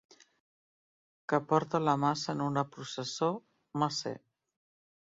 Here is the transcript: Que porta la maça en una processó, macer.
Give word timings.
Que 1.33 1.39
porta 1.51 1.83
la 1.83 1.95
maça 2.05 2.35
en 2.35 2.43
una 2.49 2.67
processó, 2.73 3.31
macer. 3.85 4.17